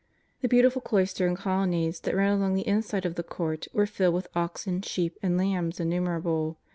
[0.41, 3.85] The beautiful cloister and colonnades that ran along the inner side of the Court were
[3.85, 6.57] filled with oxen, sheep and lambs innumerable.